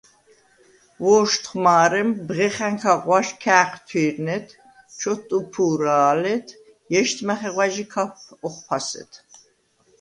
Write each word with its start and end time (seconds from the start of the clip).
ვო̄შთხვ 1.03 1.55
მა̄რე̄მ 1.63 2.09
ბღეხა̈ნქა 2.27 2.93
ღვაშ 3.01 3.27
ქა̄̈ხვთუ̈რნედ, 3.43 4.47
ჩოთტუფუ̄რა̄ლედ, 4.99 6.47
ჲეშდ 6.91 7.17
მახეღვა̈ჟი 7.27 7.85
ქაფ 7.93 8.13
ოხფასედ; 8.47 9.11